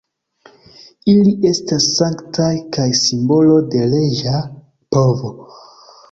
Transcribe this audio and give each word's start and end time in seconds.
Ili 1.11 1.33
estas 1.49 1.83
sanktaj 1.97 2.49
kaj 2.77 2.85
simbolo 2.99 3.59
de 3.75 3.83
reĝa 3.91 4.41
povo. 4.97 5.31